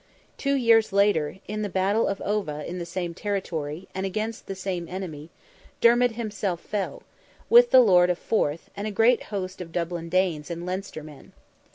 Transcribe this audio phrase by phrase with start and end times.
[0.35, 4.55] Two years later, in the battle of Ova, in the same territory, and against the
[4.55, 5.29] same enemy,
[5.79, 7.03] Dermid himself fell,
[7.51, 11.33] with the lord of Forth, and a great host of Dublin Danes and Leinster men.